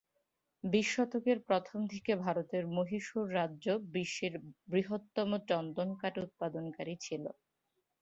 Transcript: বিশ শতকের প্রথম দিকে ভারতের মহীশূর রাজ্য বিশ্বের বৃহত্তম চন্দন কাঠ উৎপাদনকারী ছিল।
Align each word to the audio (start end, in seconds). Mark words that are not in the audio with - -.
বিশ 0.63 0.87
শতকের 0.95 1.37
প্রথম 1.47 1.79
দিকে 1.91 2.13
ভারতের 2.17 2.63
মহীশূর 2.75 3.25
রাজ্য 3.35 3.65
বিশ্বের 3.93 4.33
বৃহত্তম 4.67 5.29
চন্দন 5.49 5.89
কাঠ 6.01 6.15
উৎপাদনকারী 6.25 6.95
ছিল। 7.05 7.23